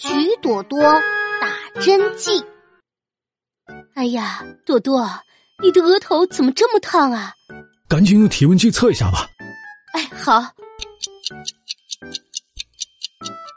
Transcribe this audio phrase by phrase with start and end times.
[0.00, 0.08] 曲
[0.40, 2.42] 朵朵打针记。
[3.94, 5.06] 哎呀，朵朵，
[5.62, 7.34] 你的额头怎么这么烫啊？
[7.86, 9.28] 赶紧用体温计测一下吧。
[9.92, 10.42] 哎，好。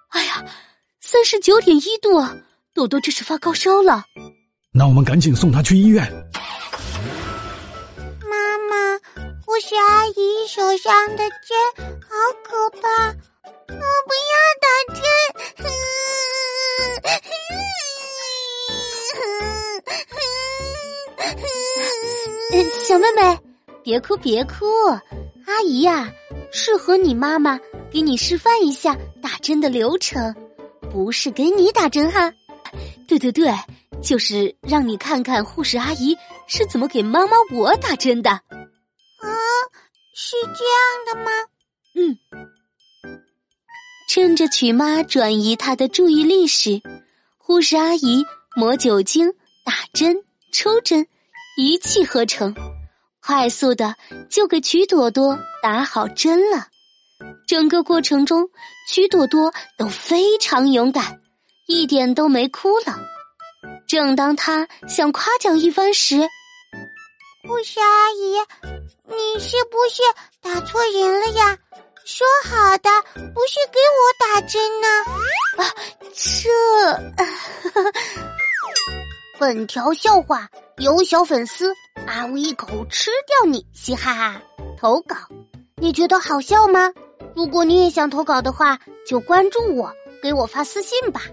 [0.10, 0.44] 哎呀，
[1.00, 2.22] 三十九点一度，
[2.74, 4.04] 朵朵这是发高烧了。
[4.74, 6.04] 那我们赶紧送她去医院。
[8.30, 9.00] 妈妈，
[9.46, 12.10] 护士阿姨手上的针好
[12.44, 12.63] 可
[22.88, 23.40] 小妹妹，
[23.84, 24.66] 别哭别哭，
[25.46, 26.12] 阿姨呀，
[26.52, 27.60] 是和你妈妈
[27.92, 30.34] 给你示范一下打针的流程，
[30.92, 32.32] 不是给你打针哈。
[33.08, 33.52] 对对对，
[34.02, 38.32] 就是让你看看护士阿姨是怎么给妈妈我打针的。
[38.32, 38.42] 啊，
[40.16, 41.32] 是这样的吗？
[41.96, 42.18] 嗯。
[44.10, 46.80] 趁着曲妈转移她的注意力时，
[47.38, 48.24] 护士阿姨
[48.56, 49.34] 抹酒精、
[49.64, 50.16] 打针、
[50.52, 51.08] 抽针，
[51.58, 52.54] 一气呵成。
[53.22, 53.96] 快速的
[54.30, 56.68] 就给曲朵朵打好针了，
[57.48, 58.50] 整个过程中
[58.90, 61.22] 曲朵朵都非常勇敢，
[61.68, 63.00] 一点都没哭了。
[63.88, 66.18] 正当他想夸奖一番时，
[67.48, 68.38] 护士阿姨，
[69.08, 70.02] 你是不是
[70.42, 71.58] 打错人了呀？
[72.06, 72.90] 说好的
[73.34, 74.88] 不是给我打针呢？
[75.58, 75.64] 啊，
[76.14, 77.24] 这，
[79.44, 81.74] 本条笑话有小粉丝。
[82.08, 82.26] 啊！
[82.28, 84.42] 呜一口吃掉你，嘻哈哈！
[84.80, 85.18] 投稿，
[85.76, 86.94] 你觉得好笑吗？
[87.36, 91.24] 如果你也想投稿的话，就关注我，给我发私信吧。